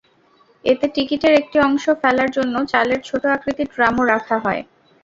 [0.65, 4.61] এতে টিকিটের একটি অংশ ফেলার জন্য চালের ছোট আকৃতির ড্রামও রাখা হয়।